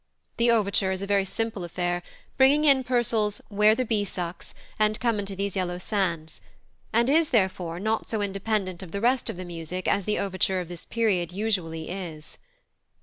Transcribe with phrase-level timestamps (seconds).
[0.37, 2.01] The overture is a very simple affair,
[2.35, 6.41] bringing in Purcell's "Where the bee sucks" and "Come unto these yellow sands,"
[6.91, 10.59] and is, therefore, not so independent of the rest of the music as the overture
[10.59, 12.39] of this period usually is.